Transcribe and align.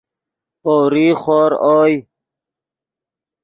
پؤریغ 0.61 1.15
خور 1.21 1.51
اوئے 1.67 1.95